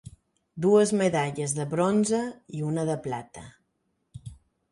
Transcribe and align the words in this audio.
Dues 0.65 0.93
medalles 1.01 1.53
de 1.57 1.65
bronze 1.73 2.21
i 2.61 2.65
una 2.69 2.85
de 2.89 2.95
plata. 3.03 3.43